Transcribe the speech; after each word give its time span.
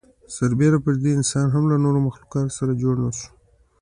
سر 0.35 0.51
بېره 0.59 0.79
پر 0.85 0.93
دې 1.03 1.11
انسان 1.17 1.47
هم 1.51 1.63
له 1.71 1.77
نورو 1.83 1.99
مخلوقاتو 2.07 2.55
سره 2.59 2.79
جوړ 2.81 2.95
نهشو. 3.03 3.29